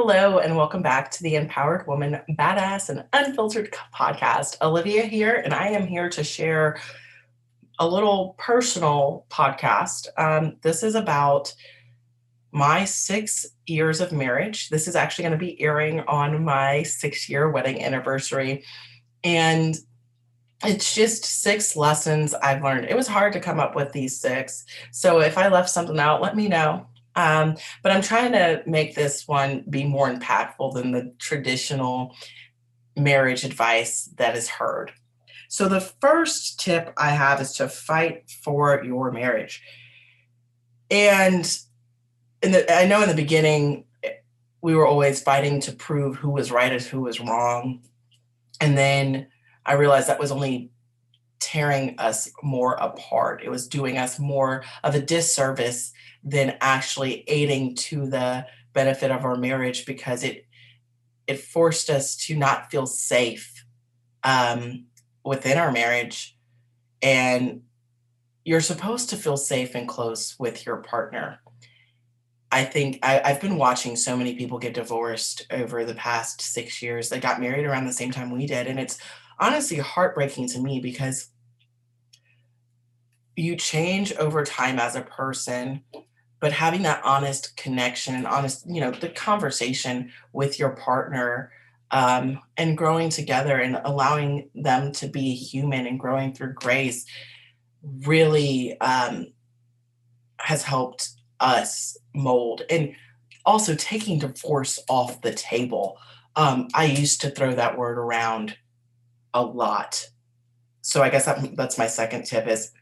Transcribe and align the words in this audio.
Hello, 0.00 0.38
and 0.38 0.56
welcome 0.56 0.80
back 0.80 1.10
to 1.10 1.24
the 1.24 1.34
Empowered 1.34 1.84
Woman, 1.88 2.20
Badass 2.38 2.88
and 2.88 3.02
Unfiltered 3.12 3.74
podcast. 3.92 4.54
Olivia 4.62 5.02
here, 5.02 5.34
and 5.34 5.52
I 5.52 5.70
am 5.70 5.88
here 5.88 6.08
to 6.10 6.22
share 6.22 6.80
a 7.80 7.88
little 7.88 8.36
personal 8.38 9.26
podcast. 9.28 10.06
Um, 10.16 10.58
this 10.62 10.84
is 10.84 10.94
about 10.94 11.52
my 12.52 12.84
six 12.84 13.44
years 13.66 14.00
of 14.00 14.12
marriage. 14.12 14.68
This 14.68 14.86
is 14.86 14.94
actually 14.94 15.24
going 15.24 15.32
to 15.32 15.44
be 15.44 15.60
airing 15.60 15.98
on 16.02 16.44
my 16.44 16.84
six 16.84 17.28
year 17.28 17.50
wedding 17.50 17.82
anniversary. 17.82 18.62
And 19.24 19.76
it's 20.64 20.94
just 20.94 21.24
six 21.24 21.74
lessons 21.74 22.34
I've 22.34 22.62
learned. 22.62 22.86
It 22.88 22.94
was 22.96 23.08
hard 23.08 23.32
to 23.32 23.40
come 23.40 23.58
up 23.58 23.74
with 23.74 23.90
these 23.90 24.20
six. 24.20 24.64
So 24.92 25.18
if 25.18 25.36
I 25.36 25.48
left 25.48 25.70
something 25.70 25.98
out, 25.98 26.22
let 26.22 26.36
me 26.36 26.46
know. 26.46 26.86
Um, 27.18 27.56
but 27.82 27.90
I'm 27.90 28.00
trying 28.00 28.30
to 28.30 28.62
make 28.64 28.94
this 28.94 29.26
one 29.26 29.64
be 29.68 29.84
more 29.84 30.08
impactful 30.08 30.74
than 30.74 30.92
the 30.92 31.12
traditional 31.18 32.14
marriage 32.96 33.42
advice 33.42 34.08
that 34.18 34.36
is 34.36 34.48
heard. 34.48 34.92
So, 35.48 35.68
the 35.68 35.80
first 35.80 36.60
tip 36.60 36.92
I 36.96 37.10
have 37.10 37.40
is 37.40 37.54
to 37.54 37.68
fight 37.68 38.30
for 38.30 38.84
your 38.84 39.10
marriage. 39.10 39.60
And 40.92 41.44
the, 42.40 42.72
I 42.72 42.86
know 42.86 43.02
in 43.02 43.08
the 43.08 43.14
beginning, 43.16 43.84
we 44.62 44.76
were 44.76 44.86
always 44.86 45.20
fighting 45.20 45.60
to 45.62 45.72
prove 45.72 46.14
who 46.16 46.30
was 46.30 46.52
right 46.52 46.72
and 46.72 46.82
who 46.82 47.00
was 47.00 47.18
wrong. 47.18 47.82
And 48.60 48.78
then 48.78 49.26
I 49.66 49.72
realized 49.72 50.08
that 50.08 50.20
was 50.20 50.30
only 50.30 50.70
tearing 51.40 51.94
us 51.98 52.30
more 52.42 52.74
apart. 52.74 53.42
It 53.44 53.50
was 53.50 53.68
doing 53.68 53.98
us 53.98 54.18
more 54.18 54.64
of 54.84 54.94
a 54.94 55.00
disservice 55.00 55.92
than 56.24 56.56
actually 56.60 57.24
aiding 57.28 57.76
to 57.76 58.06
the 58.06 58.46
benefit 58.72 59.10
of 59.10 59.24
our 59.24 59.36
marriage 59.36 59.86
because 59.86 60.24
it 60.24 60.44
it 61.26 61.40
forced 61.40 61.90
us 61.90 62.16
to 62.16 62.36
not 62.36 62.70
feel 62.70 62.86
safe 62.86 63.64
um, 64.24 64.86
within 65.24 65.58
our 65.58 65.70
marriage. 65.70 66.36
And 67.02 67.62
you're 68.44 68.62
supposed 68.62 69.10
to 69.10 69.16
feel 69.16 69.36
safe 69.36 69.74
and 69.74 69.86
close 69.86 70.36
with 70.38 70.64
your 70.64 70.78
partner. 70.78 71.40
I 72.50 72.64
think 72.64 73.00
I, 73.02 73.20
i've 73.22 73.42
been 73.42 73.58
watching 73.58 73.94
so 73.94 74.16
many 74.16 74.34
people 74.34 74.58
get 74.58 74.72
divorced 74.72 75.46
over 75.50 75.84
the 75.84 75.94
past 75.94 76.40
six 76.40 76.80
years. 76.80 77.10
They 77.10 77.20
got 77.20 77.40
married 77.42 77.66
around 77.66 77.84
the 77.84 77.92
same 77.92 78.10
time 78.10 78.30
we 78.30 78.46
did 78.46 78.66
and 78.66 78.80
it's 78.80 78.98
honestly 79.40 79.78
heartbreaking 79.78 80.48
to 80.48 80.60
me 80.60 80.80
because 80.80 81.28
you 83.36 83.56
change 83.56 84.12
over 84.14 84.44
time 84.44 84.78
as 84.78 84.96
a 84.96 85.02
person 85.02 85.82
but 86.40 86.52
having 86.52 86.82
that 86.82 87.00
honest 87.04 87.56
connection 87.56 88.14
and 88.14 88.26
honest 88.26 88.64
you 88.68 88.80
know 88.80 88.90
the 88.90 89.08
conversation 89.08 90.10
with 90.32 90.58
your 90.58 90.70
partner 90.70 91.52
um, 91.90 92.40
and 92.56 92.76
growing 92.76 93.08
together 93.08 93.58
and 93.58 93.80
allowing 93.84 94.50
them 94.54 94.92
to 94.92 95.08
be 95.08 95.34
human 95.34 95.86
and 95.86 95.98
growing 95.98 96.32
through 96.34 96.52
grace 96.52 97.06
really 97.82 98.78
um, 98.80 99.28
has 100.38 100.62
helped 100.62 101.10
us 101.40 101.96
mold. 102.14 102.62
And 102.68 102.94
also 103.46 103.74
taking 103.74 104.18
divorce 104.18 104.78
off 104.88 105.22
the 105.22 105.32
table. 105.32 105.98
Um, 106.36 106.68
i 106.74 106.84
used 106.84 107.20
to 107.22 107.30
throw 107.30 107.54
that 107.54 107.78
word 107.78 107.98
around 107.98 108.56
a 109.34 109.42
lot 109.42 110.08
so 110.80 111.02
i 111.02 111.08
guess 111.08 111.26
that, 111.26 111.56
that's 111.56 111.78
my 111.78 111.86
second 111.86 112.24
tip 112.24 112.46
is 112.46 112.72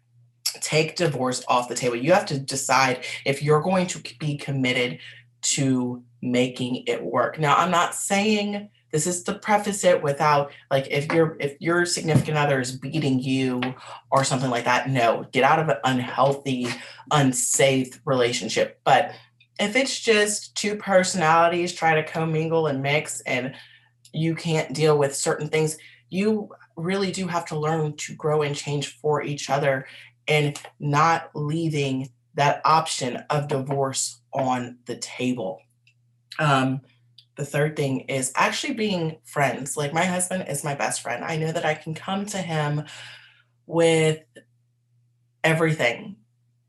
take 0.60 0.96
divorce 0.96 1.44
off 1.48 1.68
the 1.68 1.74
table. 1.74 1.96
You 1.96 2.12
have 2.12 2.26
to 2.26 2.38
decide 2.38 3.04
if 3.24 3.42
you're 3.42 3.60
going 3.60 3.86
to 3.88 4.02
be 4.18 4.36
committed 4.36 4.98
to 5.42 6.02
making 6.22 6.84
it 6.86 7.02
work. 7.02 7.38
Now, 7.38 7.56
I'm 7.56 7.70
not 7.70 7.94
saying 7.94 8.70
this 8.92 9.06
is 9.06 9.22
to 9.24 9.34
preface 9.34 9.84
it 9.84 10.02
without 10.02 10.52
like 10.70 10.88
if 10.90 11.12
your 11.12 11.36
if 11.40 11.56
your 11.60 11.84
significant 11.84 12.38
other 12.38 12.60
is 12.60 12.72
beating 12.72 13.20
you 13.20 13.60
or 14.10 14.24
something 14.24 14.50
like 14.50 14.64
that, 14.64 14.88
no, 14.88 15.26
get 15.32 15.44
out 15.44 15.58
of 15.58 15.68
an 15.68 15.76
unhealthy, 15.84 16.68
unsafe 17.10 18.00
relationship. 18.04 18.80
But 18.84 19.12
if 19.58 19.76
it's 19.76 19.98
just 19.98 20.56
two 20.56 20.76
personalities 20.76 21.72
trying 21.72 22.02
to 22.02 22.10
commingle 22.10 22.66
and 22.66 22.82
mix 22.82 23.20
and 23.22 23.54
you 24.12 24.34
can't 24.34 24.72
deal 24.72 24.96
with 24.96 25.14
certain 25.14 25.48
things, 25.48 25.76
you 26.08 26.50
really 26.76 27.10
do 27.12 27.26
have 27.26 27.44
to 27.46 27.58
learn 27.58 27.96
to 27.96 28.14
grow 28.14 28.42
and 28.42 28.54
change 28.54 28.96
for 28.98 29.22
each 29.22 29.50
other 29.50 29.86
and 30.28 30.60
not 30.78 31.30
leaving 31.34 32.10
that 32.34 32.60
option 32.64 33.16
of 33.30 33.48
divorce 33.48 34.20
on 34.32 34.78
the 34.86 34.96
table. 34.96 35.60
Um, 36.38 36.82
the 37.36 37.44
third 37.44 37.76
thing 37.76 38.00
is 38.00 38.32
actually 38.34 38.74
being 38.74 39.18
friends. 39.24 39.76
Like 39.76 39.92
my 39.92 40.04
husband 40.04 40.46
is 40.48 40.64
my 40.64 40.74
best 40.74 41.02
friend. 41.02 41.24
I 41.24 41.36
know 41.36 41.52
that 41.52 41.64
I 41.64 41.74
can 41.74 41.94
come 41.94 42.26
to 42.26 42.38
him 42.38 42.84
with 43.66 44.20
everything. 45.44 46.16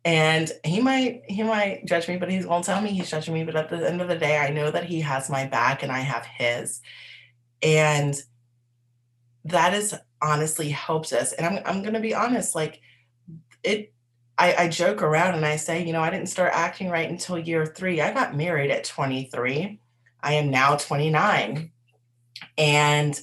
And 0.05 0.49
he 0.63 0.79
might 0.79 1.23
he 1.27 1.43
might 1.43 1.85
judge 1.85 2.07
me, 2.07 2.15
but 2.15 2.31
he 2.31 2.43
won't 2.45 2.63
tell 2.63 2.81
me 2.81 2.91
he's 2.91 3.09
judging 3.09 3.33
me. 3.33 3.43
But 3.43 3.57
at 3.57 3.69
the 3.69 3.89
end 3.89 4.01
of 4.01 4.07
the 4.07 4.15
day, 4.15 4.37
I 4.37 4.51
know 4.51 4.71
that 4.71 4.85
he 4.85 5.01
has 5.01 5.29
my 5.29 5.45
back 5.45 5.83
and 5.83 5.91
I 5.91 5.99
have 5.99 6.25
his. 6.25 6.81
And 7.61 8.15
that 9.49 9.73
is 9.73 9.95
honestly 10.21 10.69
helped 10.69 11.13
us. 11.13 11.33
And 11.33 11.45
I'm 11.45 11.63
I'm 11.65 11.83
gonna 11.83 11.99
be 11.99 12.15
honest, 12.15 12.55
like 12.55 12.81
it 13.63 13.93
I, 14.37 14.55
I 14.55 14.67
joke 14.67 15.01
around 15.01 15.35
and 15.35 15.45
I 15.45 15.55
say, 15.55 15.85
you 15.85 15.93
know, 15.93 16.01
I 16.01 16.09
didn't 16.09 16.29
start 16.29 16.51
acting 16.53 16.89
right 16.89 17.09
until 17.09 17.39
year 17.39 17.65
three. 17.65 18.01
I 18.01 18.13
got 18.13 18.35
married 18.35 18.69
at 18.69 18.83
23. 18.83 19.79
I 20.21 20.33
am 20.33 20.51
now 20.51 20.75
29. 20.75 21.71
And 22.57 23.19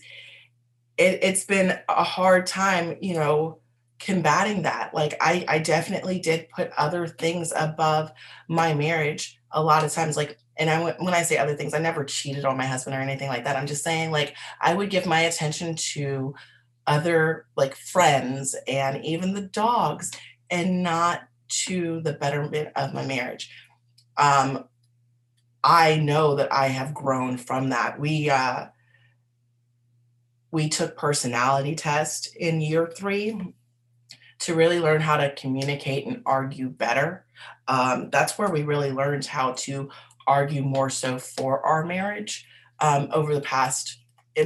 it, 0.97 1.19
it's 1.23 1.45
been 1.45 1.79
a 1.89 2.03
hard 2.03 2.47
time, 2.47 2.97
you 3.01 3.15
know, 3.15 3.61
combating 4.01 4.63
that. 4.63 4.93
Like 4.93 5.17
I, 5.21 5.45
I 5.47 5.59
definitely 5.59 6.19
did 6.19 6.49
put 6.51 6.73
other 6.77 7.07
things 7.07 7.53
above 7.55 8.11
my 8.49 8.75
marriage 8.75 9.39
a 9.53 9.63
lot 9.63 9.85
of 9.85 9.93
times. 9.93 10.17
Like, 10.17 10.39
and 10.57 10.71
I 10.71 10.93
when 10.99 11.15
I 11.15 11.23
say 11.23 11.37
other 11.37 11.55
things, 11.55 11.75
I 11.75 11.79
never 11.79 12.05
cheated 12.05 12.45
on 12.45 12.57
my 12.57 12.67
husband 12.67 12.97
or 12.97 13.01
anything 13.01 13.29
like 13.29 13.45
that. 13.45 13.57
I'm 13.57 13.67
just 13.67 13.85
saying, 13.85 14.11
like, 14.11 14.35
I 14.61 14.75
would 14.75 14.91
give 14.91 15.07
my 15.07 15.21
attention 15.21 15.75
to 15.93 16.35
other 16.87 17.47
like 17.57 17.75
friends 17.75 18.55
and 18.69 19.05
even 19.05 19.35
the 19.35 19.41
dogs 19.43 20.11
and 20.51 20.83
not 20.83 21.23
to 21.49 22.01
the 22.03 22.13
betterment 22.13 22.69
of 22.77 22.95
my 22.95 23.05
marriage. 23.05 23.51
Um, 24.17 24.65
I 25.63 25.97
know 25.97 26.37
that 26.37 26.53
I 26.53 26.69
have 26.69 26.95
grown 26.95 27.39
from 27.39 27.71
that. 27.71 27.99
We 27.99 28.31
uh, 28.31 28.67
we 30.51 30.69
took 30.69 30.97
personality 30.97 31.75
test 31.75 32.37
in 32.37 32.61
year 32.61 32.87
three 32.87 33.55
to 34.41 34.55
really 34.55 34.79
learn 34.79 35.01
how 35.01 35.17
to 35.17 35.35
communicate 35.35 36.07
and 36.07 36.23
argue 36.27 36.69
better. 36.69 37.25
Um, 37.67 38.11
that's 38.11 38.39
where 38.39 38.51
we 38.51 38.63
really 38.63 38.93
learned 38.93 39.25
how 39.25 39.53
to 39.53 39.89
argue 40.27 40.63
more 40.63 40.91
so 40.91 41.19
for 41.19 41.65
our 41.65 41.85
marriage 41.85 42.47
um, 42.81 43.09
over 43.13 43.35
the 43.35 43.41
past 43.41 43.99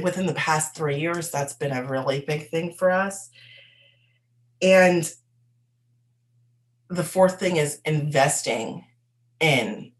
within 0.03 0.27
the 0.27 0.33
past 0.33 0.75
three 0.75 0.99
years, 0.99 1.31
that's 1.31 1.53
been 1.53 1.71
a 1.71 1.83
really 1.83 2.21
big 2.21 2.49
thing 2.49 2.73
for 2.73 2.91
us. 2.91 3.31
And 4.61 5.11
the 6.89 7.03
fourth 7.03 7.39
thing 7.39 7.57
is 7.57 7.79
investing 7.85 8.85
in 9.39 9.91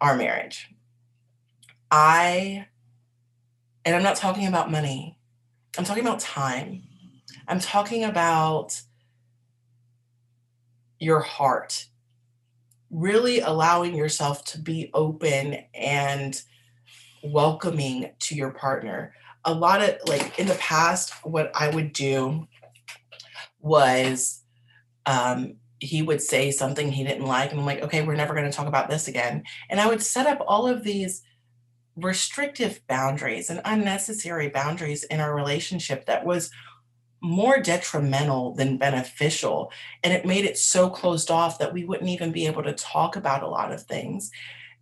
our 0.00 0.16
marriage. 0.16 0.68
I, 1.90 2.66
and 3.84 3.96
I'm 3.96 4.02
not 4.02 4.16
talking 4.16 4.46
about 4.46 4.70
money, 4.70 5.18
I'm 5.76 5.84
talking 5.84 6.04
about 6.04 6.20
time. 6.20 6.82
I'm 7.46 7.60
talking 7.60 8.04
about 8.04 8.80
your 10.98 11.20
heart, 11.20 11.88
really 12.94 13.40
allowing 13.40 13.94
yourself 13.94 14.44
to 14.44 14.58
be 14.58 14.90
open 14.94 15.58
and 15.74 16.40
welcoming 17.22 18.10
to 18.20 18.34
your 18.34 18.50
partner 18.50 19.12
a 19.44 19.54
lot 19.54 19.82
of 19.82 19.96
like 20.06 20.38
in 20.38 20.46
the 20.46 20.54
past, 20.54 21.12
what 21.22 21.50
I 21.54 21.68
would 21.68 21.92
do 21.92 22.46
was 23.60 24.42
um, 25.06 25.56
he 25.80 26.02
would 26.02 26.22
say 26.22 26.50
something 26.50 26.90
he 26.90 27.04
didn't 27.04 27.26
like, 27.26 27.50
and 27.50 27.60
I'm 27.60 27.66
like, 27.66 27.82
okay, 27.82 28.02
we're 28.02 28.14
never 28.14 28.34
going 28.34 28.50
to 28.50 28.56
talk 28.56 28.66
about 28.66 28.88
this 28.88 29.08
again. 29.08 29.44
And 29.68 29.80
I 29.80 29.86
would 29.86 30.02
set 30.02 30.26
up 30.26 30.42
all 30.46 30.66
of 30.66 30.82
these 30.82 31.22
restrictive 31.96 32.80
boundaries 32.88 33.50
and 33.50 33.60
unnecessary 33.64 34.48
boundaries 34.48 35.04
in 35.04 35.20
our 35.20 35.34
relationship 35.34 36.06
that 36.06 36.24
was 36.24 36.50
more 37.24 37.58
detrimental 37.58 38.54
than 38.54 38.76
beneficial. 38.76 39.72
And 40.02 40.12
it 40.12 40.26
made 40.26 40.44
it 40.44 40.58
so 40.58 40.90
closed 40.90 41.30
off 41.30 41.58
that 41.58 41.72
we 41.72 41.82
wouldn't 41.82 42.10
even 42.10 42.32
be 42.32 42.46
able 42.46 42.62
to 42.64 42.74
talk 42.74 43.16
about 43.16 43.42
a 43.42 43.48
lot 43.48 43.72
of 43.72 43.82
things. 43.82 44.30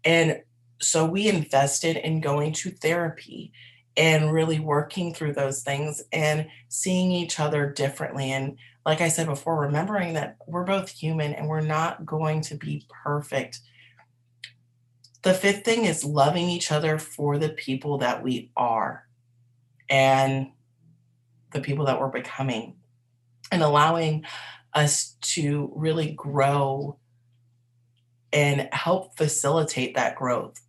And 0.05 0.43
so 0.81 1.07
we 1.07 1.29
invested 1.29 1.97
in 1.97 2.21
going 2.21 2.53
to 2.55 2.71
therapy 2.71 3.53
and 3.97 4.33
really 4.33 4.59
working 4.59 5.15
through 5.15 5.35
those 5.35 5.63
things 5.63 6.03
and 6.13 6.49
seeing 6.69 7.13
each 7.13 7.39
other 7.39 7.71
differently. 7.71 8.33
And 8.33 8.59
like 8.85 9.01
I 9.01 9.09
said 9.09 9.29
before, 9.29 9.61
remembering 9.61 10.15
that 10.15 10.37
we're 10.49 10.65
both 10.65 10.89
human 10.89 11.35
and 11.35 11.47
we're 11.47 11.61
not 11.61 12.05
going 12.05 12.41
to 12.43 12.57
be 12.57 12.85
perfect. 13.05 13.61
The 15.23 15.35
fifth 15.35 15.65
thing 15.65 15.85
is 15.85 16.05
loving 16.05 16.49
each 16.49 16.73
other 16.73 16.99
for 16.99 17.39
the 17.39 17.51
people 17.51 17.99
that 17.99 18.25
we 18.25 18.51
are 18.57 19.07
and 19.89 20.49
the 21.53 21.61
people 21.61 21.87
that 21.87 22.01
we're 22.01 22.09
becoming 22.09 22.77
and 23.51 23.63
allowing 23.63 24.25
us 24.75 25.17
to 25.21 25.71
really 25.75 26.13
grow 26.13 26.99
and 28.33 28.69
help 28.73 29.17
facilitate 29.17 29.95
that 29.95 30.17
growth. 30.17 30.61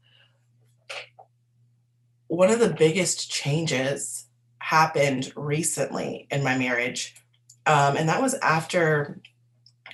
One 2.27 2.50
of 2.50 2.59
the 2.59 2.74
biggest 2.74 3.31
changes 3.31 4.25
happened 4.59 5.31
recently 5.35 6.27
in 6.30 6.44
my 6.44 6.57
marriage, 6.57 7.15
um, 7.65 7.95
and 7.95 8.09
that 8.09 8.21
was 8.21 8.33
after 8.35 9.21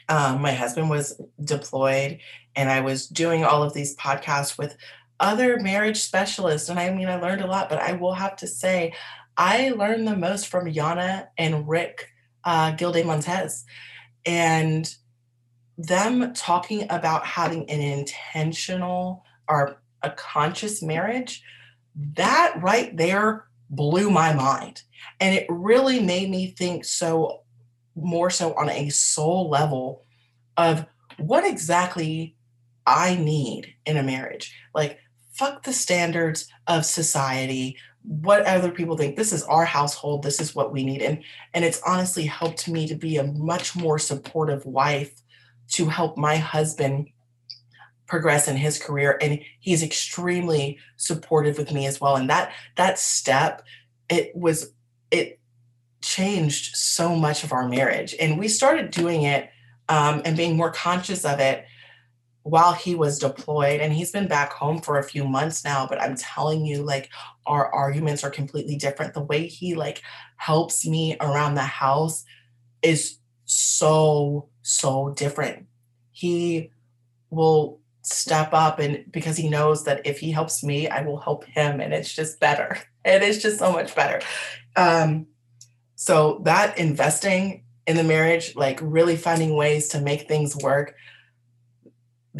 um, 0.08 0.42
my 0.42 0.54
husband 0.54 0.90
was 0.90 1.22
deployed 1.44 2.20
and 2.56 2.70
I 2.70 2.82
was 2.82 3.08
doing 3.08 3.46
all 3.46 3.62
of 3.62 3.74
these 3.74 3.96
podcasts 3.96 4.58
with 4.58 4.76
other 5.20 5.60
marriage 5.60 6.02
specialists. 6.02 6.70
And 6.70 6.80
I 6.80 6.90
mean, 6.92 7.08
I 7.08 7.20
learned 7.20 7.42
a 7.42 7.48
lot, 7.48 7.70
but 7.70 7.80
I 7.80 7.94
will 7.94 8.14
have 8.14 8.36
to 8.38 8.48
say, 8.48 8.94
I 9.40 9.70
learned 9.70 10.06
the 10.06 10.18
most 10.18 10.48
from 10.48 10.66
Yana 10.66 11.28
and 11.38 11.68
Rick 11.68 12.10
uh, 12.44 12.72
Gilday 12.72 13.04
Montez. 13.04 13.64
And 14.26 14.94
them 15.78 16.34
talking 16.34 16.86
about 16.90 17.26
having 17.26 17.70
an 17.70 17.80
intentional 17.80 19.24
or 19.48 19.82
a 20.04 20.12
conscious 20.12 20.84
marriage, 20.84 21.42
that 21.96 22.54
right 22.62 22.96
there 22.96 23.46
blew 23.70 24.10
my 24.10 24.34
mind. 24.34 24.84
And 25.22 25.34
it 25.34 25.46
really 25.50 26.02
made 26.02 26.30
me 26.30 26.52
think 26.52 26.84
so 26.84 27.44
more 27.96 28.30
so 28.30 28.54
on 28.54 28.70
a 28.70 28.90
soul 28.90 29.50
level 29.50 30.04
of 30.58 30.86
what 31.18 31.46
exactly 31.46 32.36
I 32.86 33.16
need 33.16 33.74
in 33.86 33.96
a 33.96 34.04
marriage. 34.04 34.54
Like, 34.76 35.00
fuck 35.32 35.64
the 35.64 35.74
standards 35.74 36.50
of 36.68 36.86
society, 36.86 37.78
what 38.04 38.46
other 38.46 38.72
people 38.72 38.98
think. 38.98 39.16
This 39.16 39.34
is 39.34 39.44
our 39.44 39.66
household. 39.66 40.24
This 40.24 40.40
is 40.40 40.56
what 40.56 40.72
we 40.72 40.84
need. 40.84 41.02
And 41.02 41.24
and 41.54 41.66
it's 41.66 41.82
honestly 41.86 42.26
helped 42.26 42.68
me 42.68 42.88
to 42.88 42.96
be 42.96 43.18
a 43.18 43.24
much 43.24 43.76
more 43.76 44.00
supportive 44.00 44.66
wife 44.66 45.22
to 45.70 45.88
help 45.88 46.18
my 46.18 46.38
husband 46.38 47.10
progress 48.08 48.48
in 48.48 48.58
his 48.58 48.80
career 48.80 49.20
and 49.22 49.40
he's 49.60 49.84
extremely 49.84 50.80
supportive 50.98 51.60
with 51.60 51.72
me 51.72 51.86
as 51.86 52.02
well 52.02 52.16
and 52.16 52.28
that 52.28 52.52
that 52.76 52.98
step 52.98 53.64
it 54.10 54.36
was 54.36 54.74
it 55.12 55.40
changed 56.02 56.76
so 56.76 57.16
much 57.16 57.44
of 57.44 57.54
our 57.54 57.70
marriage 57.70 58.16
and 58.20 58.40
we 58.40 58.48
started 58.48 58.90
doing 58.90 59.22
it 59.22 59.52
um, 59.90 60.24
and 60.26 60.36
being 60.36 60.58
more 60.58 60.72
conscious 60.72 61.24
of 61.24 61.40
it 61.40 61.66
while 62.44 62.74
he 62.74 62.96
was 62.96 63.20
deployed 63.20 63.82
and 63.82 63.94
he's 63.94 64.12
been 64.12 64.28
back 64.28 64.54
home 64.54 64.80
for 64.80 64.98
a 64.98 65.04
few 65.04 65.26
months 65.26 65.64
now 65.64 65.86
but 65.86 66.02
i'm 66.02 66.16
telling 66.16 66.66
you 66.66 66.82
like 66.82 67.10
our 67.50 67.74
arguments 67.74 68.24
are 68.24 68.30
completely 68.30 68.78
different. 68.78 69.14
The 69.14 69.24
way 69.24 69.48
he 69.48 69.76
like 69.76 70.02
helps 70.38 70.86
me 70.86 71.18
around 71.20 71.56
the 71.56 71.62
house 71.62 72.24
is 72.82 73.18
so 73.46 74.50
so 74.62 75.14
different. 75.18 75.66
He 76.12 76.72
will 77.32 77.80
step 78.04 78.54
up 78.54 78.80
and 78.80 79.04
because 79.12 79.36
he 79.36 79.50
knows 79.50 79.84
that 79.84 80.06
if 80.06 80.20
he 80.20 80.32
helps 80.32 80.64
me 80.64 80.88
i 80.88 81.02
will 81.02 81.20
help 81.20 81.44
him 81.44 81.82
and 81.82 81.94
it's 81.94 82.14
just 82.14 82.40
better. 82.40 82.78
It 83.06 83.24
is 83.24 83.42
just 83.42 83.60
so 83.60 83.72
much 83.72 83.96
better. 83.96 84.22
Um 84.76 85.28
so 85.96 86.42
that 86.44 86.78
investing 86.78 87.64
in 87.88 87.96
the 87.96 88.04
marriage 88.04 88.56
like 88.56 88.80
really 88.82 89.16
finding 89.16 89.56
ways 89.56 89.88
to 89.90 90.02
make 90.02 90.28
things 90.28 90.56
work 90.56 90.96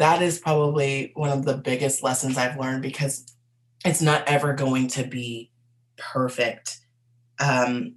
that 0.00 0.22
is 0.22 0.38
probably 0.38 1.12
one 1.14 1.28
of 1.28 1.44
the 1.44 1.58
biggest 1.58 2.02
lessons 2.02 2.38
I've 2.38 2.58
learned 2.58 2.80
because 2.82 3.26
it's 3.84 4.00
not 4.00 4.26
ever 4.26 4.54
going 4.54 4.88
to 4.88 5.04
be 5.04 5.50
perfect. 5.98 6.78
Um, 7.38 7.96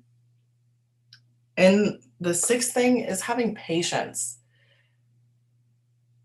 and 1.55 2.01
the 2.19 2.33
sixth 2.33 2.73
thing 2.73 2.99
is 2.99 3.21
having 3.21 3.55
patience. 3.55 4.39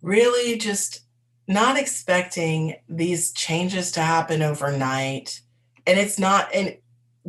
Really 0.03 0.59
just 0.59 1.03
not 1.47 1.79
expecting 1.79 2.75
these 2.89 3.33
changes 3.33 3.93
to 3.93 4.01
happen 4.01 4.43
overnight. 4.43 5.41
And 5.87 5.97
it's 5.97 6.19
not, 6.19 6.53
and 6.53 6.77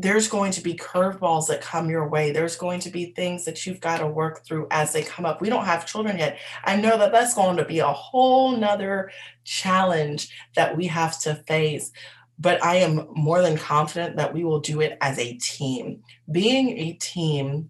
there's 0.01 0.29
going 0.29 0.51
to 0.53 0.61
be 0.61 0.75
curveballs 0.75 1.47
that 1.47 1.59
come 1.59 1.89
your 1.89 2.07
way. 2.07 2.31
There's 2.31 2.55
going 2.55 2.79
to 2.81 2.89
be 2.89 3.07
things 3.07 3.43
that 3.43 3.65
you've 3.65 3.81
got 3.81 3.97
to 3.97 4.07
work 4.07 4.45
through 4.45 4.67
as 4.71 4.93
they 4.93 5.03
come 5.03 5.25
up. 5.25 5.41
We 5.41 5.49
don't 5.49 5.65
have 5.65 5.85
children 5.85 6.17
yet. 6.17 6.39
I 6.63 6.77
know 6.77 6.97
that 6.97 7.11
that's 7.11 7.33
going 7.33 7.57
to 7.57 7.65
be 7.65 7.79
a 7.79 7.87
whole 7.87 8.55
nother 8.55 9.11
challenge 9.43 10.33
that 10.55 10.77
we 10.77 10.87
have 10.87 11.19
to 11.21 11.35
face. 11.47 11.91
But 12.39 12.63
I 12.63 12.77
am 12.77 13.09
more 13.13 13.41
than 13.41 13.57
confident 13.57 14.15
that 14.15 14.33
we 14.33 14.45
will 14.45 14.61
do 14.61 14.79
it 14.79 14.97
as 15.01 15.19
a 15.19 15.35
team. 15.35 16.01
Being 16.31 16.77
a 16.77 16.93
team 16.93 17.69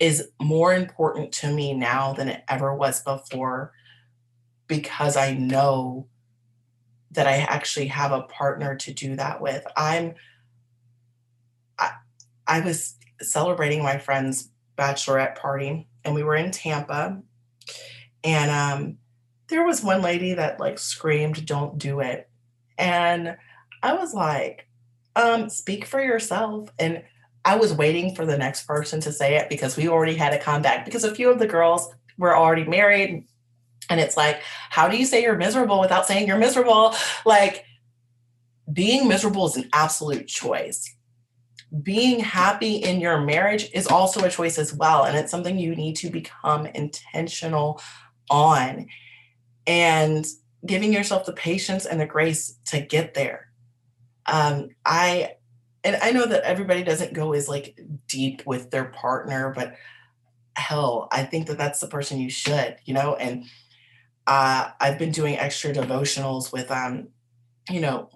is 0.00 0.30
more 0.42 0.74
important 0.74 1.30
to 1.34 1.52
me 1.52 1.72
now 1.72 2.14
than 2.14 2.28
it 2.28 2.42
ever 2.48 2.74
was 2.74 3.00
before 3.04 3.72
because 4.66 5.16
I 5.16 5.34
know 5.34 6.08
that 7.12 7.28
I 7.28 7.36
actually 7.36 7.86
have 7.86 8.10
a 8.10 8.22
partner 8.22 8.74
to 8.74 8.92
do 8.92 9.14
that 9.14 9.40
with. 9.40 9.64
I'm 9.76 10.14
I 12.48 12.60
was 12.60 12.96
celebrating 13.20 13.82
my 13.82 13.98
friend's 13.98 14.50
bachelorette 14.76 15.36
party 15.36 15.86
and 16.04 16.14
we 16.14 16.22
were 16.22 16.36
in 16.36 16.50
Tampa. 16.50 17.20
And 18.24 18.50
um 18.50 18.96
there 19.48 19.64
was 19.64 19.82
one 19.82 20.02
lady 20.02 20.34
that 20.34 20.58
like 20.58 20.78
screamed 20.78 21.46
don't 21.46 21.78
do 21.78 22.00
it. 22.00 22.28
And 22.78 23.36
I 23.82 23.94
was 23.94 24.14
like 24.14 24.66
um 25.14 25.50
speak 25.50 25.84
for 25.84 26.00
yourself. 26.00 26.70
And 26.78 27.02
I 27.44 27.56
was 27.56 27.72
waiting 27.74 28.14
for 28.14 28.26
the 28.26 28.38
next 28.38 28.66
person 28.66 29.00
to 29.02 29.12
say 29.12 29.36
it 29.36 29.48
because 29.48 29.76
we 29.76 29.88
already 29.88 30.14
had 30.14 30.32
a 30.32 30.38
comeback 30.38 30.84
because 30.84 31.04
a 31.04 31.14
few 31.14 31.30
of 31.30 31.38
the 31.38 31.46
girls 31.46 31.92
were 32.16 32.36
already 32.36 32.64
married. 32.64 33.26
And 33.90 34.00
it's 34.00 34.16
like 34.16 34.40
how 34.70 34.88
do 34.88 34.96
you 34.96 35.04
say 35.04 35.22
you're 35.22 35.36
miserable 35.36 35.80
without 35.80 36.06
saying 36.06 36.26
you're 36.26 36.38
miserable? 36.38 36.94
Like 37.26 37.64
being 38.72 39.08
miserable 39.08 39.46
is 39.46 39.56
an 39.56 39.68
absolute 39.72 40.28
choice 40.28 40.94
being 41.82 42.20
happy 42.20 42.76
in 42.76 43.00
your 43.00 43.20
marriage 43.20 43.68
is 43.72 43.86
also 43.86 44.24
a 44.24 44.30
choice 44.30 44.58
as 44.58 44.72
well. 44.72 45.04
And 45.04 45.16
it's 45.16 45.30
something 45.30 45.58
you 45.58 45.76
need 45.76 45.96
to 45.96 46.10
become 46.10 46.66
intentional 46.66 47.80
on 48.30 48.86
and 49.66 50.26
giving 50.64 50.92
yourself 50.92 51.26
the 51.26 51.32
patience 51.32 51.84
and 51.84 52.00
the 52.00 52.06
grace 52.06 52.58
to 52.66 52.80
get 52.80 53.14
there. 53.14 53.50
Um, 54.26 54.70
I, 54.84 55.34
and 55.84 55.98
I 56.02 56.10
know 56.10 56.26
that 56.26 56.42
everybody 56.42 56.82
doesn't 56.82 57.12
go 57.12 57.32
as 57.34 57.48
like 57.48 57.78
deep 58.06 58.42
with 58.46 58.70
their 58.70 58.86
partner, 58.86 59.52
but 59.54 59.76
hell, 60.56 61.08
I 61.12 61.22
think 61.22 61.46
that 61.46 61.58
that's 61.58 61.80
the 61.80 61.86
person 61.86 62.18
you 62.18 62.30
should, 62.30 62.76
you 62.84 62.94
know, 62.94 63.14
and 63.14 63.44
uh, 64.26 64.70
I've 64.80 64.98
been 64.98 65.12
doing 65.12 65.38
extra 65.38 65.72
devotionals 65.72 66.52
with, 66.52 66.70
um, 66.70 67.08
you 67.70 67.80
know, 67.80 68.10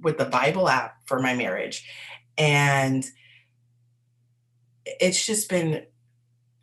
with 0.00 0.16
the 0.16 0.24
Bible 0.24 0.68
app 0.68 0.96
for 1.06 1.20
my 1.20 1.34
marriage 1.34 1.86
and 2.38 3.04
it's 4.84 5.26
just 5.26 5.50
been 5.50 5.84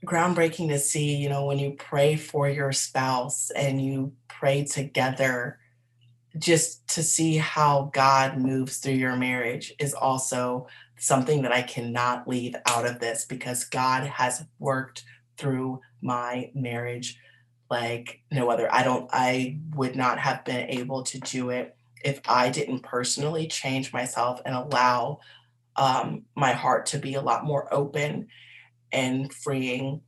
groundbreaking 0.05 0.69
to 0.69 0.79
see, 0.79 1.15
you 1.15 1.29
know, 1.29 1.45
when 1.45 1.59
you 1.59 1.71
pray 1.71 2.15
for 2.15 2.49
your 2.49 2.71
spouse 2.71 3.51
and 3.51 3.83
you 3.83 4.13
pray 4.27 4.63
together, 4.63 5.59
just 6.37 6.87
to 6.87 7.03
see 7.03 7.37
how 7.37 7.89
God 7.93 8.37
moves 8.37 8.77
through 8.77 8.93
your 8.93 9.15
marriage 9.15 9.73
is 9.79 9.93
also 9.93 10.67
something 10.97 11.41
that 11.41 11.51
I 11.51 11.61
cannot 11.61 12.27
leave 12.27 12.55
out 12.67 12.85
of 12.85 12.99
this 12.99 13.25
because 13.25 13.65
God 13.65 14.03
has 14.03 14.45
worked 14.59 15.03
through 15.37 15.81
my 16.01 16.51
marriage 16.53 17.19
like 17.69 18.21
no 18.31 18.49
other. 18.49 18.73
I 18.73 18.83
don't, 18.83 19.09
I 19.11 19.59
would 19.75 19.95
not 19.95 20.19
have 20.19 20.45
been 20.45 20.69
able 20.69 21.03
to 21.03 21.19
do 21.19 21.49
it 21.49 21.75
if 22.03 22.21
I 22.27 22.49
didn't 22.49 22.81
personally 22.81 23.47
change 23.47 23.91
myself 23.91 24.39
and 24.45 24.55
allow 24.55 25.19
um, 25.77 26.23
my 26.35 26.53
heart 26.53 26.87
to 26.87 26.97
be 26.97 27.15
a 27.15 27.21
lot 27.21 27.45
more 27.45 27.71
open 27.73 28.27
and 28.91 29.33
freeing 29.33 30.01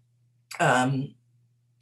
um, 0.60 1.14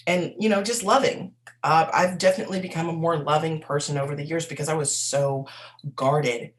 and 0.07 0.33
you 0.39 0.49
know 0.49 0.63
just 0.63 0.83
loving 0.83 1.33
uh, 1.63 1.87
i've 1.93 2.17
definitely 2.17 2.59
become 2.59 2.89
a 2.89 2.93
more 2.93 3.17
loving 3.17 3.61
person 3.61 3.97
over 3.97 4.15
the 4.15 4.25
years 4.25 4.45
because 4.45 4.69
i 4.69 4.73
was 4.73 4.95
so 4.95 5.45
guarded 5.95 6.51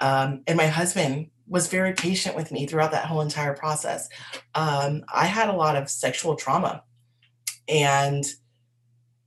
Um, 0.00 0.42
and 0.46 0.56
my 0.56 0.66
husband 0.66 1.30
was 1.46 1.68
very 1.68 1.92
patient 1.92 2.36
with 2.36 2.50
me 2.50 2.66
throughout 2.66 2.90
that 2.92 3.06
whole 3.06 3.20
entire 3.20 3.54
process. 3.54 4.08
Um, 4.54 5.04
I 5.12 5.26
had 5.26 5.48
a 5.48 5.52
lot 5.56 5.76
of 5.76 5.88
sexual 5.88 6.36
trauma, 6.36 6.82
and 7.68 8.24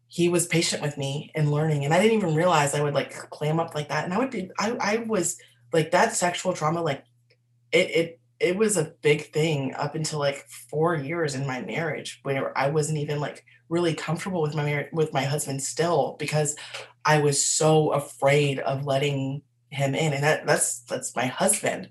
he 0.07 0.29
was 0.29 0.47
patient 0.47 0.81
with 0.81 0.97
me 0.97 1.31
and 1.35 1.51
learning. 1.51 1.85
And 1.85 1.93
I 1.93 2.01
didn't 2.01 2.17
even 2.17 2.35
realize 2.35 2.73
I 2.73 2.81
would 2.81 2.93
like 2.93 3.11
clam 3.29 3.59
up 3.59 3.75
like 3.75 3.89
that. 3.89 4.03
And 4.05 4.13
I 4.13 4.17
would 4.19 4.31
be, 4.31 4.49
I, 4.59 4.71
I 4.79 4.97
was 5.07 5.37
like 5.73 5.91
that 5.91 6.15
sexual 6.15 6.53
trauma, 6.53 6.81
like 6.81 7.03
it, 7.71 7.89
it, 7.89 8.19
it 8.39 8.55
was 8.55 8.77
a 8.77 8.93
big 9.01 9.31
thing 9.31 9.73
up 9.75 9.95
until 9.95 10.19
like 10.19 10.47
four 10.69 10.95
years 10.95 11.35
in 11.35 11.47
my 11.47 11.61
marriage 11.61 12.19
where 12.23 12.55
I 12.57 12.69
wasn't 12.69 12.99
even 12.99 13.19
like 13.19 13.43
really 13.69 13.93
comfortable 13.93 14.41
with 14.41 14.55
my 14.55 14.63
marriage 14.63 14.89
with 14.93 15.13
my 15.13 15.23
husband 15.23 15.61
still 15.61 16.15
because 16.19 16.55
I 17.03 17.19
was 17.19 17.43
so 17.43 17.91
afraid 17.91 18.59
of 18.59 18.85
letting 18.85 19.41
him 19.69 19.95
in. 19.95 20.13
And 20.13 20.23
that 20.23 20.45
that's 20.45 20.81
that's 20.81 21.15
my 21.15 21.25
husband. 21.25 21.89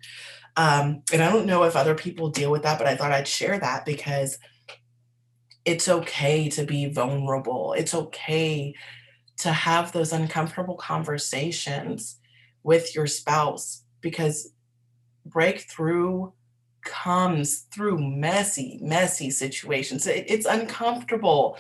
Um, 0.56 1.02
and 1.12 1.22
I 1.22 1.30
don't 1.30 1.46
know 1.46 1.64
if 1.64 1.76
other 1.76 1.94
people 1.94 2.30
deal 2.30 2.50
with 2.50 2.62
that, 2.62 2.78
but 2.78 2.86
I 2.86 2.96
thought 2.96 3.12
I'd 3.12 3.28
share 3.28 3.58
that 3.58 3.84
because 3.84 4.38
it's 5.64 5.88
okay 5.88 6.48
to 6.50 6.64
be 6.64 6.86
vulnerable. 6.86 7.74
It's 7.74 7.92
okay 7.92 8.74
to 9.38 9.52
have 9.52 9.92
those 9.92 10.12
uncomfortable 10.12 10.76
conversations 10.76 12.18
with 12.62 12.94
your 12.94 13.06
spouse 13.06 13.82
because 14.00 14.52
breakthrough 15.30 16.30
comes 16.82 17.66
through 17.72 17.98
messy, 17.98 18.78
messy 18.82 19.30
situations. 19.30 20.06
It, 20.06 20.26
it's 20.28 20.46
uncomfortable. 20.46 21.58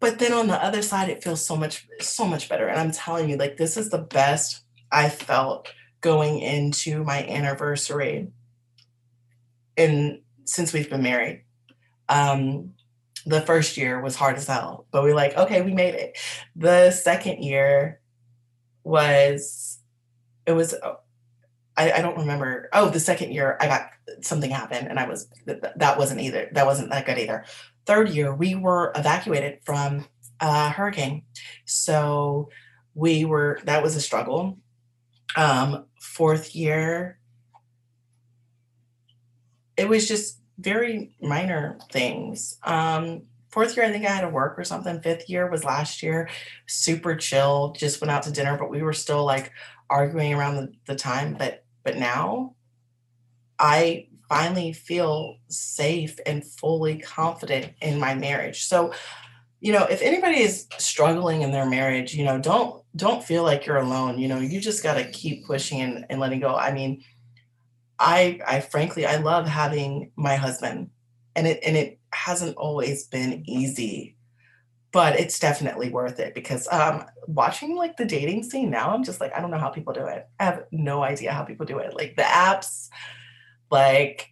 But 0.00 0.18
then 0.18 0.32
on 0.32 0.48
the 0.48 0.62
other 0.62 0.82
side, 0.82 1.08
it 1.08 1.22
feels 1.22 1.44
so 1.44 1.56
much, 1.56 1.86
so 2.00 2.26
much 2.26 2.48
better. 2.48 2.66
And 2.66 2.80
I'm 2.80 2.90
telling 2.90 3.30
you, 3.30 3.36
like, 3.36 3.56
this 3.56 3.76
is 3.76 3.90
the 3.90 3.98
best 3.98 4.64
I 4.90 5.08
felt 5.08 5.72
going 6.00 6.40
into 6.40 7.04
my 7.04 7.24
anniversary 7.26 8.28
in 9.76 10.20
since 10.44 10.72
we've 10.72 10.90
been 10.90 11.02
married. 11.02 11.44
Um, 12.08 12.74
the 13.24 13.40
first 13.40 13.76
year 13.76 14.00
was 14.00 14.16
hard 14.16 14.36
as 14.36 14.48
hell, 14.48 14.86
but 14.90 15.04
we 15.04 15.14
like, 15.14 15.36
okay, 15.36 15.62
we 15.62 15.72
made 15.72 15.94
it. 15.94 16.18
The 16.56 16.90
second 16.90 17.42
year 17.42 18.00
was 18.84 19.78
it 20.44 20.52
was 20.52 20.74
I, 21.76 21.92
I, 21.92 22.02
don't 22.02 22.18
remember. 22.18 22.68
Oh, 22.72 22.90
the 22.90 23.00
second 23.00 23.32
year 23.32 23.56
I 23.60 23.66
got 23.66 23.90
something 24.20 24.50
happened 24.50 24.88
and 24.88 24.98
I 24.98 25.08
was 25.08 25.28
that 25.46 25.98
wasn't 25.98 26.20
either 26.20 26.48
that 26.52 26.66
wasn't 26.66 26.90
that 26.90 27.06
good 27.06 27.18
either. 27.18 27.44
Third 27.86 28.10
year 28.10 28.34
we 28.34 28.54
were 28.54 28.92
evacuated 28.94 29.60
from 29.64 30.06
a 30.40 30.68
hurricane, 30.70 31.22
so 31.64 32.50
we 32.94 33.24
were 33.24 33.60
that 33.64 33.82
was 33.82 33.96
a 33.96 34.00
struggle. 34.00 34.58
Um, 35.36 35.86
fourth 36.00 36.54
year, 36.54 37.18
it 39.76 39.88
was 39.88 40.06
just 40.06 40.40
very 40.58 41.14
minor 41.20 41.78
things. 41.90 42.58
Um, 42.62 43.22
fourth 43.50 43.76
year, 43.76 43.86
I 43.86 43.92
think 43.92 44.04
I 44.04 44.10
had 44.10 44.22
to 44.22 44.28
work 44.28 44.58
or 44.58 44.64
something. 44.64 45.00
Fifth 45.00 45.28
year 45.28 45.50
was 45.50 45.64
last 45.64 46.02
year, 46.02 46.28
super 46.66 47.16
chill. 47.16 47.74
Just 47.76 48.00
went 48.00 48.10
out 48.10 48.22
to 48.24 48.32
dinner, 48.32 48.56
but 48.58 48.70
we 48.70 48.82
were 48.82 48.92
still 48.92 49.24
like 49.24 49.52
arguing 49.90 50.34
around 50.34 50.56
the, 50.56 50.72
the 50.86 50.96
time. 50.96 51.34
But 51.38 51.61
but 51.84 51.96
now 51.96 52.54
I 53.58 54.08
finally 54.28 54.72
feel 54.72 55.36
safe 55.48 56.18
and 56.24 56.44
fully 56.44 56.98
confident 56.98 57.72
in 57.80 58.00
my 58.00 58.14
marriage. 58.14 58.64
So, 58.64 58.92
you 59.60 59.72
know, 59.72 59.84
if 59.84 60.02
anybody 60.02 60.40
is 60.40 60.66
struggling 60.78 61.42
in 61.42 61.52
their 61.52 61.66
marriage, 61.66 62.14
you 62.14 62.24
know, 62.24 62.38
don't 62.38 62.82
don't 62.96 63.22
feel 63.22 63.42
like 63.42 63.66
you're 63.66 63.76
alone. 63.76 64.18
You 64.18 64.28
know, 64.28 64.38
you 64.38 64.60
just 64.60 64.82
got 64.82 64.94
to 64.94 65.10
keep 65.10 65.46
pushing 65.46 65.80
and, 65.80 66.06
and 66.10 66.18
letting 66.18 66.40
go. 66.40 66.54
I 66.54 66.72
mean, 66.72 67.04
I 67.98 68.40
I 68.46 68.60
frankly 68.60 69.06
I 69.06 69.16
love 69.16 69.46
having 69.46 70.10
my 70.16 70.34
husband, 70.34 70.90
and 71.36 71.46
it 71.46 71.60
and 71.62 71.76
it 71.76 71.98
hasn't 72.12 72.56
always 72.56 73.06
been 73.06 73.44
easy 73.46 74.16
but 74.92 75.18
it's 75.18 75.38
definitely 75.38 75.88
worth 75.88 76.20
it 76.20 76.34
because 76.34 76.68
um, 76.70 77.04
watching 77.26 77.74
like 77.74 77.96
the 77.96 78.04
dating 78.04 78.42
scene 78.42 78.70
now, 78.70 78.90
I'm 78.90 79.02
just 79.02 79.20
like, 79.20 79.34
I 79.34 79.40
don't 79.40 79.50
know 79.50 79.58
how 79.58 79.70
people 79.70 79.94
do 79.94 80.04
it. 80.04 80.28
I 80.38 80.44
have 80.44 80.64
no 80.70 81.02
idea 81.02 81.32
how 81.32 81.44
people 81.44 81.64
do 81.64 81.78
it. 81.78 81.94
Like 81.94 82.14
the 82.16 82.22
apps, 82.22 82.90
like 83.70 84.28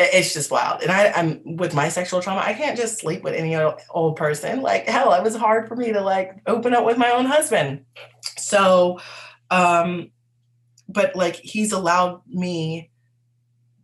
it's 0.00 0.34
just 0.34 0.50
wild. 0.50 0.82
And 0.82 0.90
I, 0.90 1.12
I'm 1.12 1.56
with 1.56 1.74
my 1.74 1.88
sexual 1.88 2.20
trauma, 2.20 2.40
I 2.40 2.54
can't 2.54 2.76
just 2.76 2.98
sleep 2.98 3.22
with 3.22 3.34
any 3.34 3.56
old 3.90 4.16
person. 4.16 4.62
Like 4.62 4.88
hell, 4.88 5.12
it 5.14 5.22
was 5.22 5.36
hard 5.36 5.68
for 5.68 5.76
me 5.76 5.92
to 5.92 6.00
like 6.00 6.42
open 6.48 6.74
up 6.74 6.84
with 6.84 6.98
my 6.98 7.12
own 7.12 7.24
husband. 7.24 7.84
So, 8.36 8.98
um, 9.52 10.10
but 10.88 11.14
like 11.14 11.36
he's 11.36 11.70
allowed 11.70 12.22
me 12.26 12.90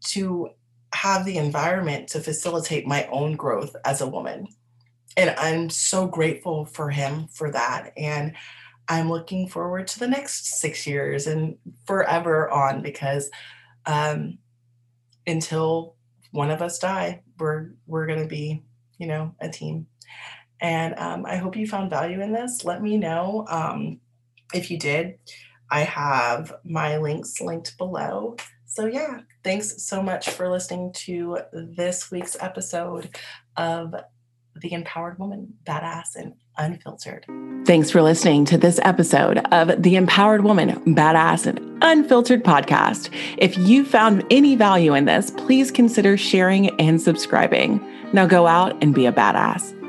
to 0.07 0.50
have 0.92 1.25
the 1.25 1.38
environment 1.38 2.09
to 2.09 2.21
facilitate 2.21 2.85
my 2.85 3.07
own 3.07 3.37
growth 3.37 3.76
as 3.85 4.00
a 4.00 4.09
woman 4.09 4.49
and 5.16 5.31
I'm 5.38 5.71
so 5.71 6.07
grateful 6.07 6.64
for 6.64 6.90
him 6.90 7.28
for 7.28 7.50
that. 7.50 7.92
And 7.97 8.35
I'm 8.88 9.09
looking 9.11 9.49
forward 9.49 9.87
to 9.88 9.99
the 9.99 10.09
next 10.09 10.59
six 10.61 10.87
years 10.87 11.26
and 11.26 11.57
forever 11.87 12.50
on 12.50 12.83
because 12.83 13.31
um, 13.87 14.38
until 15.26 15.97
one 16.31 16.50
of 16.50 16.62
us 16.62 16.78
die, 16.78 17.23
we're 17.38 17.71
we're 17.87 18.07
gonna 18.07 18.26
be, 18.26 18.62
you 18.99 19.07
know, 19.07 19.35
a 19.40 19.49
team. 19.49 19.87
And 20.61 20.95
um, 20.99 21.26
I 21.26 21.37
hope 21.37 21.57
you 21.57 21.66
found 21.66 21.90
value 21.90 22.21
in 22.21 22.33
this. 22.33 22.64
Let 22.64 22.83
me 22.83 22.97
know 22.97 23.45
um, 23.49 24.00
if 24.54 24.71
you 24.71 24.78
did. 24.78 25.19
I 25.71 25.81
have 25.81 26.54
my 26.64 26.99
links 26.99 27.40
linked 27.40 27.76
below. 27.78 28.37
So, 28.66 28.87
yeah, 28.87 29.21
thanks 29.42 29.83
so 29.83 30.02
much 30.02 30.31
for 30.31 30.49
listening 30.49 30.92
to 30.95 31.38
this 31.52 32.11
week's 32.11 32.37
episode 32.40 33.19
of 33.57 33.95
the 34.56 34.73
empowered 34.73 35.18
woman, 35.18 35.54
badass 35.64 36.16
and 36.16 36.35
unfiltered. 36.59 37.26
Thanks 37.64 37.90
for 37.90 38.02
listening 38.02 38.44
to 38.47 38.59
this 38.59 38.80
episode 38.82 39.38
of 39.52 39.82
the 39.82 39.97
Empowered 39.97 40.44
Woman, 40.44 40.71
Badass 40.94 41.47
and 41.47 41.61
Unfiltered 41.82 42.44
podcast. 42.44 43.11
If 43.38 43.56
you 43.56 43.85
found 43.85 44.25
any 44.30 44.56
value 44.56 44.94
in 44.94 45.04
this, 45.04 45.30
please 45.32 45.71
consider 45.71 46.16
sharing 46.16 46.68
and 46.80 47.00
subscribing. 47.00 47.80
Now 48.12 48.26
go 48.26 48.47
out 48.47 48.80
and 48.82 48.94
be 48.94 49.06
a 49.06 49.12
badass. 49.12 49.81